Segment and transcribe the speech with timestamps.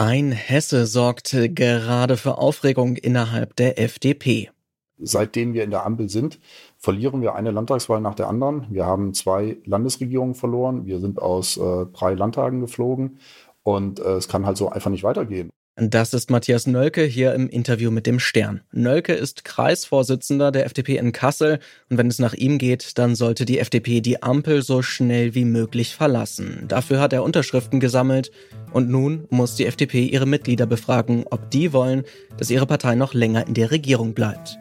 [0.00, 4.48] Ein Hesse sorgte gerade für Aufregung innerhalb der FDP.
[4.96, 6.38] Seitdem wir in der Ampel sind,
[6.76, 8.68] verlieren wir eine Landtagswahl nach der anderen.
[8.70, 10.86] Wir haben zwei Landesregierungen verloren.
[10.86, 13.18] Wir sind aus äh, drei Landtagen geflogen.
[13.64, 15.50] Und äh, es kann halt so einfach nicht weitergehen.
[15.80, 18.62] Das ist Matthias Nölke hier im Interview mit dem Stern.
[18.72, 23.44] Nölke ist Kreisvorsitzender der FDP in Kassel und wenn es nach ihm geht, dann sollte
[23.44, 26.64] die FDP die Ampel so schnell wie möglich verlassen.
[26.66, 28.32] Dafür hat er Unterschriften gesammelt
[28.72, 32.02] und nun muss die FDP ihre Mitglieder befragen, ob die wollen,
[32.36, 34.58] dass ihre Partei noch länger in der Regierung bleibt.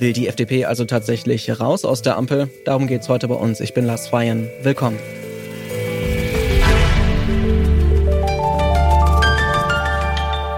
[0.00, 2.50] Will die FDP also tatsächlich raus aus der Ampel?
[2.64, 3.60] Darum geht's heute bei uns.
[3.60, 4.48] Ich bin Lars Feyen.
[4.62, 4.98] Willkommen.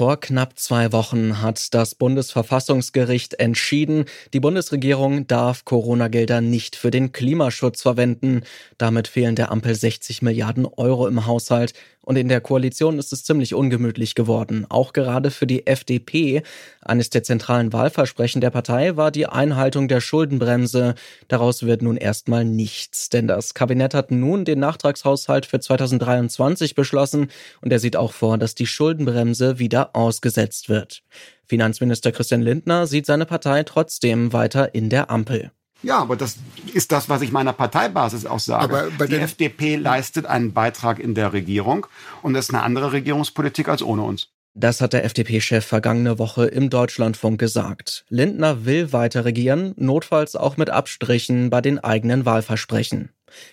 [0.00, 7.12] Vor knapp zwei Wochen hat das Bundesverfassungsgericht entschieden, die Bundesregierung darf Corona-Gelder nicht für den
[7.12, 8.44] Klimaschutz verwenden.
[8.78, 11.74] Damit fehlen der Ampel 60 Milliarden Euro im Haushalt.
[12.10, 14.66] Und in der Koalition ist es ziemlich ungemütlich geworden.
[14.68, 16.42] Auch gerade für die FDP.
[16.80, 20.96] Eines der zentralen Wahlversprechen der Partei war die Einhaltung der Schuldenbremse.
[21.28, 23.10] Daraus wird nun erstmal nichts.
[23.10, 27.28] Denn das Kabinett hat nun den Nachtragshaushalt für 2023 beschlossen.
[27.60, 31.04] Und er sieht auch vor, dass die Schuldenbremse wieder ausgesetzt wird.
[31.46, 35.52] Finanzminister Christian Lindner sieht seine Partei trotzdem weiter in der Ampel.
[35.82, 36.36] Ja, aber das
[36.74, 38.90] ist das, was ich meiner Parteibasis auch sage.
[38.98, 41.86] die FDP leistet einen Beitrag in der Regierung
[42.22, 44.28] und das ist eine andere Regierungspolitik als ohne uns.
[44.54, 48.04] Das hat der FDP-Chef vergangene Woche im Deutschlandfunk gesagt.
[48.08, 53.10] Lindner will weiter regieren, notfalls auch mit Abstrichen bei den eigenen Wahlversprechen.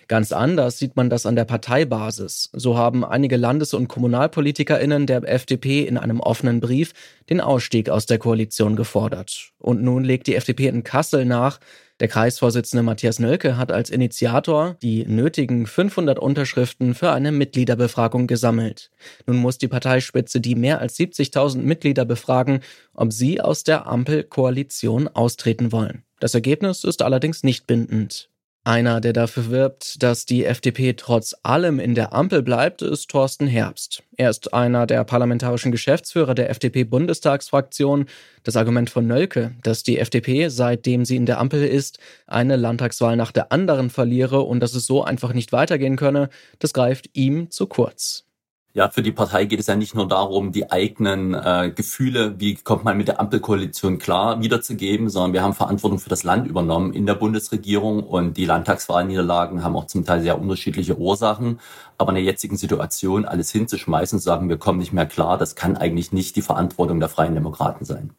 [0.08, 2.50] Ganz anders sieht man das an der Parteibasis.
[2.52, 6.92] So haben einige Landes- und Kommunalpolitikerinnen der FDP in einem offenen Brief
[7.30, 9.52] den Ausstieg aus der Koalition gefordert.
[9.58, 11.60] Und nun legt die FDP in Kassel nach,
[12.00, 18.90] der Kreisvorsitzende Matthias Nölke hat als Initiator die nötigen 500 Unterschriften für eine Mitgliederbefragung gesammelt.
[19.26, 22.60] Nun muss die Parteispitze die mehr als 70.000 Mitglieder befragen,
[22.94, 26.04] ob sie aus der Ampelkoalition austreten wollen.
[26.20, 28.30] Das Ergebnis ist allerdings nicht bindend.
[28.64, 33.46] Einer, der dafür wirbt, dass die FDP trotz allem in der Ampel bleibt, ist Thorsten
[33.46, 34.02] Herbst.
[34.16, 38.06] Er ist einer der parlamentarischen Geschäftsführer der FDP-Bundestagsfraktion.
[38.42, 43.16] Das Argument von Nölke, dass die FDP, seitdem sie in der Ampel ist, eine Landtagswahl
[43.16, 47.50] nach der anderen verliere und dass es so einfach nicht weitergehen könne, das greift ihm
[47.50, 48.27] zu kurz.
[48.74, 52.54] Ja, für die Partei geht es ja nicht nur darum, die eigenen äh, Gefühle, wie
[52.54, 56.92] kommt man mit der Ampelkoalition klar, wiederzugeben, sondern wir haben Verantwortung für das Land übernommen
[56.92, 61.60] in der Bundesregierung und die Landtagswahlniederlagen haben auch zum Teil sehr unterschiedliche Ursachen.
[61.96, 65.56] Aber in der jetzigen Situation alles hinzuschmeißen und sagen, wir kommen nicht mehr klar, das
[65.56, 68.12] kann eigentlich nicht die Verantwortung der Freien Demokraten sein.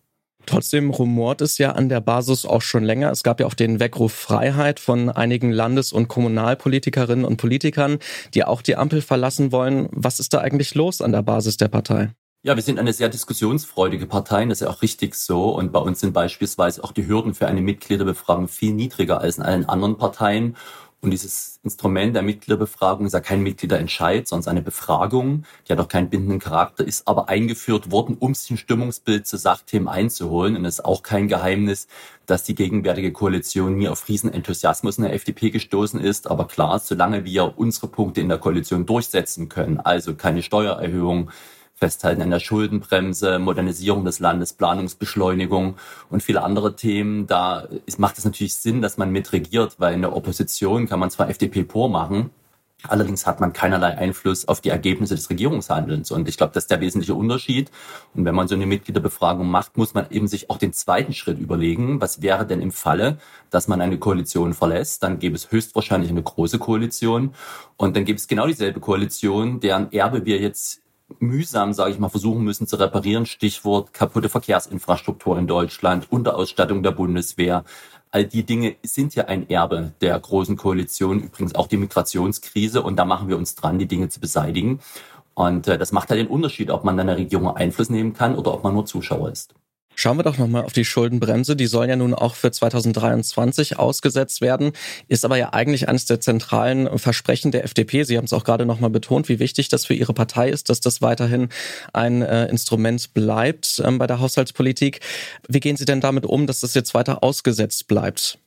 [0.45, 3.11] Trotzdem rumort es ja an der Basis auch schon länger.
[3.11, 7.99] Es gab ja auch den Weckruf Freiheit von einigen Landes- und Kommunalpolitikerinnen und Politikern,
[8.33, 9.89] die auch die Ampel verlassen wollen.
[9.91, 12.13] Was ist da eigentlich los an der Basis der Partei?
[12.41, 15.49] Ja, wir sind eine sehr diskussionsfreudige Partei, das ist ja auch richtig so.
[15.49, 19.43] Und bei uns sind beispielsweise auch die Hürden für eine Mitgliederbefragung viel niedriger als in
[19.43, 20.55] allen anderen Parteien.
[21.01, 25.45] Und dieses Instrument der Mitgliederbefragung ist ja kein Mitgliederentscheid, sondern eine Befragung.
[25.65, 29.37] Die hat auch keinen bindenden Charakter, ist aber eingeführt worden, um sich ein Stimmungsbild zu
[29.37, 30.57] Sachthemen einzuholen.
[30.57, 31.87] Und es ist auch kein Geheimnis,
[32.25, 36.29] dass die gegenwärtige Koalition nie auf Riesenenthusiasmus in der FDP gestoßen ist.
[36.29, 41.31] Aber klar, solange wir unsere Punkte in der Koalition durchsetzen können, also keine Steuererhöhung,
[41.79, 45.75] Festhalten an der Schuldenbremse, Modernisierung des Landes, Planungsbeschleunigung
[46.09, 47.25] und viele andere Themen.
[47.25, 47.67] Da
[47.97, 51.63] macht es natürlich Sinn, dass man mitregiert, weil in der Opposition kann man zwar FDP
[51.63, 52.31] pur machen,
[52.87, 56.11] Allerdings hat man keinerlei Einfluss auf die Ergebnisse des Regierungshandelns.
[56.11, 57.69] Und ich glaube, das ist der wesentliche Unterschied.
[58.13, 61.39] Und wenn man so eine Mitgliederbefragung macht, muss man eben sich auch den zweiten Schritt
[61.39, 61.99] überlegen.
[61.99, 63.17] Was wäre denn im Falle,
[63.49, 65.03] dass man eine Koalition verlässt?
[65.03, 67.33] Dann gäbe es höchstwahrscheinlich eine große Koalition.
[67.75, 70.81] Und dann gäbe es genau dieselbe Koalition, deren Erbe wir jetzt
[71.19, 73.25] mühsam, sage ich mal, versuchen müssen zu reparieren.
[73.25, 77.63] Stichwort kaputte Verkehrsinfrastruktur in Deutschland, Unterausstattung der Bundeswehr.
[78.11, 82.81] All die Dinge sind ja ein Erbe der großen Koalition, übrigens auch die Migrationskrise.
[82.81, 84.79] Und da machen wir uns dran, die Dinge zu beseitigen.
[85.35, 88.35] Und äh, das macht halt den Unterschied, ob man an der Regierung Einfluss nehmen kann
[88.35, 89.53] oder ob man nur Zuschauer ist.
[89.99, 91.57] Schauen wir doch nochmal auf die Schuldenbremse.
[91.57, 94.71] Die soll ja nun auch für 2023 ausgesetzt werden,
[95.09, 98.03] ist aber ja eigentlich eines der zentralen Versprechen der FDP.
[98.05, 100.79] Sie haben es auch gerade nochmal betont, wie wichtig das für Ihre Partei ist, dass
[100.79, 101.49] das weiterhin
[101.91, 105.01] ein äh, Instrument bleibt ähm, bei der Haushaltspolitik.
[105.49, 108.39] Wie gehen Sie denn damit um, dass das jetzt weiter ausgesetzt bleibt?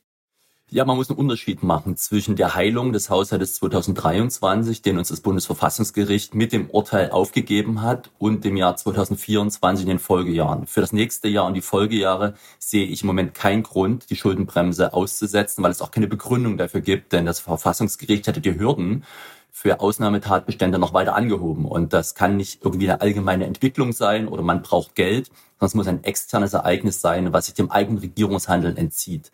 [0.69, 5.21] Ja, man muss einen Unterschied machen zwischen der Heilung des Haushaltes 2023, den uns das
[5.21, 10.65] Bundesverfassungsgericht mit dem Urteil aufgegeben hat, und dem Jahr 2024 in den Folgejahren.
[10.65, 14.93] Für das nächste Jahr und die Folgejahre sehe ich im Moment keinen Grund, die Schuldenbremse
[14.93, 19.03] auszusetzen, weil es auch keine Begründung dafür gibt, denn das Verfassungsgericht hätte die Hürden
[19.51, 21.65] für Ausnahmetatbestände noch weiter angehoben.
[21.65, 25.27] Und das kann nicht irgendwie eine allgemeine Entwicklung sein oder man braucht Geld,
[25.59, 29.31] sondern es muss ein externes Ereignis sein, was sich dem eigenen Regierungshandeln entzieht.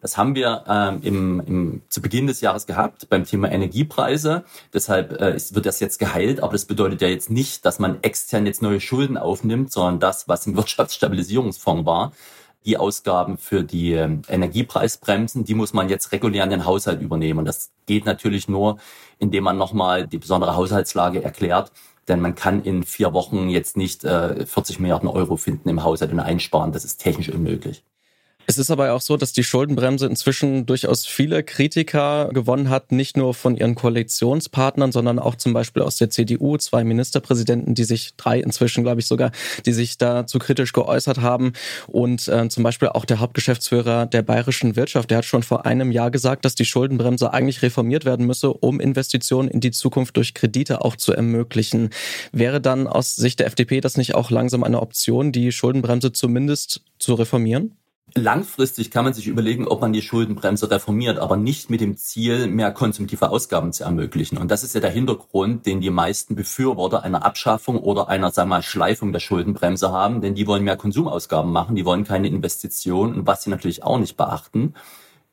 [0.00, 4.44] Das haben wir ähm, im, im, zu Beginn des Jahres gehabt beim Thema Energiepreise.
[4.72, 6.40] Deshalb äh, ist, wird das jetzt geheilt.
[6.40, 10.28] Aber das bedeutet ja jetzt nicht, dass man extern jetzt neue Schulden aufnimmt, sondern das,
[10.28, 12.12] was im Wirtschaftsstabilisierungsfonds war.
[12.64, 17.40] Die Ausgaben für die äh, Energiepreisbremsen, die muss man jetzt regulär in den Haushalt übernehmen.
[17.40, 18.78] Und das geht natürlich nur,
[19.18, 21.72] indem man nochmal die besondere Haushaltslage erklärt.
[22.08, 26.12] Denn man kann in vier Wochen jetzt nicht äh, 40 Milliarden Euro finden im Haushalt
[26.12, 26.72] und einsparen.
[26.72, 27.84] Das ist technisch unmöglich.
[28.52, 33.16] Es ist aber auch so, dass die Schuldenbremse inzwischen durchaus viele Kritiker gewonnen hat, nicht
[33.16, 38.14] nur von ihren Koalitionspartnern, sondern auch zum Beispiel aus der CDU, zwei Ministerpräsidenten, die sich,
[38.18, 39.32] drei inzwischen glaube ich sogar,
[39.64, 41.54] die sich dazu kritisch geäußert haben.
[41.86, 45.90] Und äh, zum Beispiel auch der Hauptgeschäftsführer der bayerischen Wirtschaft, der hat schon vor einem
[45.90, 50.34] Jahr gesagt, dass die Schuldenbremse eigentlich reformiert werden müsse, um Investitionen in die Zukunft durch
[50.34, 51.88] Kredite auch zu ermöglichen.
[52.32, 56.82] Wäre dann aus Sicht der FDP das nicht auch langsam eine Option, die Schuldenbremse zumindest
[56.98, 57.78] zu reformieren?
[58.14, 62.46] Langfristig kann man sich überlegen, ob man die Schuldenbremse reformiert, aber nicht mit dem Ziel,
[62.46, 64.36] mehr konsumtive Ausgaben zu ermöglichen.
[64.36, 68.50] Und das ist ja der Hintergrund, den die meisten Befürworter einer Abschaffung oder einer, sagen
[68.50, 72.28] wir mal, Schleifung der Schuldenbremse haben, denn die wollen mehr Konsumausgaben machen, die wollen keine
[72.28, 74.74] Investitionen und was sie natürlich auch nicht beachten.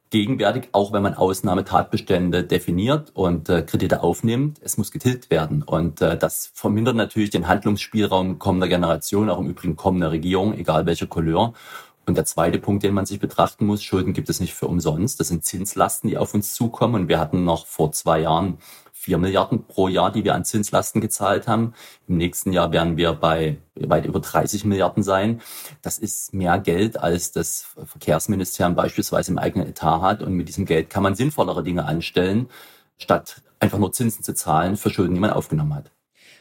[0.10, 5.62] Gegenwärtig, auch wenn man Ausnahmetatbestände definiert und äh, Kredite aufnimmt, es muss getilgt werden.
[5.62, 10.88] Und äh, das vermindert natürlich den Handlungsspielraum kommender Generation, auch im Übrigen kommender Regierung, egal
[10.88, 11.54] welcher Couleur.
[12.10, 15.20] Und der zweite Punkt, den man sich betrachten muss, Schulden gibt es nicht für umsonst.
[15.20, 17.04] Das sind Zinslasten, die auf uns zukommen.
[17.04, 18.58] Und wir hatten noch vor zwei Jahren
[18.92, 21.76] vier Milliarden pro Jahr, die wir an Zinslasten gezahlt haben.
[22.08, 25.40] Im nächsten Jahr werden wir bei weit über 30 Milliarden sein.
[25.84, 30.24] Das ist mehr Geld, als das Verkehrsministerium beispielsweise im eigenen Etat hat.
[30.24, 32.50] Und mit diesem Geld kann man sinnvollere Dinge anstellen,
[32.98, 35.92] statt einfach nur Zinsen zu zahlen für Schulden, die man aufgenommen hat.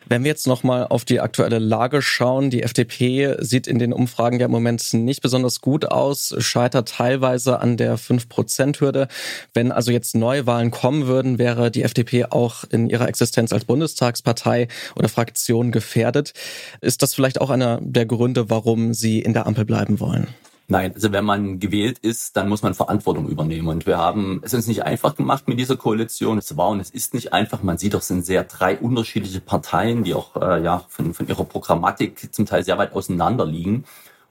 [0.07, 4.41] Wenn wir jetzt nochmal auf die aktuelle Lage schauen, die FDP sieht in den Umfragen
[4.41, 9.09] ja im Moment nicht besonders gut aus, scheitert teilweise an der 5-Prozent-Hürde.
[9.53, 14.69] Wenn also jetzt Neuwahlen kommen würden, wäre die FDP auch in ihrer Existenz als Bundestagspartei
[14.97, 16.33] oder Fraktion gefährdet.
[16.81, 20.29] Ist das vielleicht auch einer der Gründe, warum Sie in der Ampel bleiben wollen?
[20.71, 23.69] Nein, also wenn man gewählt ist, dann muss man Verantwortung übernehmen.
[23.69, 26.37] Und wir haben es uns nicht einfach gemacht mit dieser Koalition.
[26.37, 27.63] Es war und es ist nicht einfach.
[27.63, 31.27] Man sieht doch, es sind sehr drei unterschiedliche Parteien, die auch äh, ja von, von
[31.27, 33.85] ihrer Programmatik zum Teil sehr weit auseinander liegen.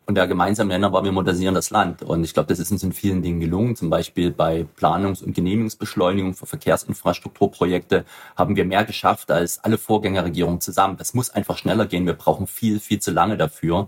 [0.05, 2.03] Und der gemeinsame Nenner war, wir modernisieren das Land.
[2.03, 3.75] Und ich glaube, das ist uns in vielen Dingen gelungen.
[3.75, 8.05] Zum Beispiel bei Planungs- und Genehmigungsbeschleunigung für Verkehrsinfrastrukturprojekte
[8.35, 10.97] haben wir mehr geschafft als alle Vorgängerregierungen zusammen.
[10.97, 12.05] Das muss einfach schneller gehen.
[12.05, 13.87] Wir brauchen viel, viel zu lange dafür.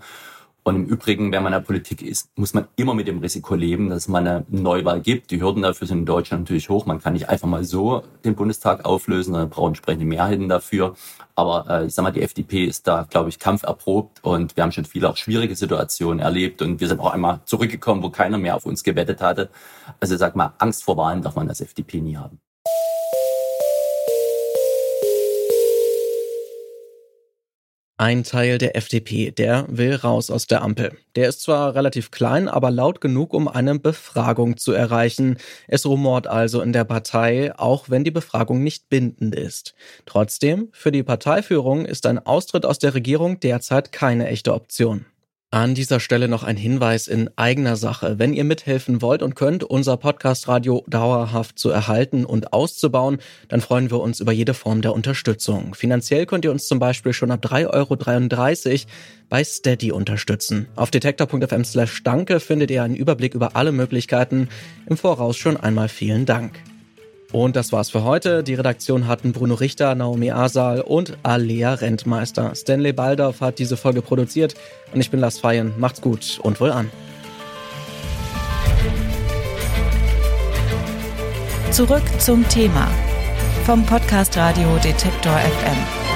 [0.64, 3.56] Und im Übrigen, wenn man in der Politik ist, muss man immer mit dem Risiko
[3.56, 5.32] leben, dass man eine Neuwahl gibt.
[5.32, 6.86] Die Hürden dafür sind in Deutschland natürlich hoch.
[6.86, 10.96] Man kann nicht einfach mal so den Bundestag auflösen, sondern braucht entsprechende Mehrheiten dafür.
[11.36, 14.72] Aber äh, ich sag mal, die FDP ist da, glaube ich, kampferprobt und wir haben
[14.72, 18.56] schon viele auch schwierige Situationen erlebt und wir sind auch einmal zurückgekommen, wo keiner mehr
[18.56, 19.50] auf uns gewettet hatte.
[20.00, 22.40] Also sag mal, Angst vor Wahlen darf man als FDP nie haben.
[28.02, 30.98] Ein Teil der FDP, der will raus aus der Ampel.
[31.18, 35.36] Der ist zwar relativ klein, aber laut genug, um eine Befragung zu erreichen.
[35.68, 39.76] Es rumort also in der Partei, auch wenn die Befragung nicht bindend ist.
[40.06, 45.06] Trotzdem, für die Parteiführung ist ein Austritt aus der Regierung derzeit keine echte Option.
[45.52, 48.20] An dieser Stelle noch ein Hinweis in eigener Sache.
[48.20, 53.60] Wenn ihr mithelfen wollt und könnt, unser Podcast Radio dauerhaft zu erhalten und auszubauen, dann
[53.60, 55.74] freuen wir uns über jede Form der Unterstützung.
[55.74, 58.92] Finanziell könnt ihr uns zum Beispiel schon ab 3,33 Euro
[59.28, 60.68] bei Steady unterstützen.
[60.76, 64.50] Auf detektor.fm slash danke findet ihr einen Überblick über alle Möglichkeiten.
[64.88, 66.60] Im Voraus schon einmal vielen Dank.
[67.32, 68.44] Und das war's für heute.
[68.44, 72.56] Die Redaktion hatten Bruno Richter, Naomi Asal und Alea Rentmeister.
[72.56, 74.56] Stanley Baldorf hat diese Folge produziert
[74.94, 75.74] und ich bin Lars Feyen.
[75.78, 76.90] Macht's gut und wohl an.
[81.72, 82.88] Zurück zum Thema
[83.66, 86.09] vom Podcast Radio Detektor FM.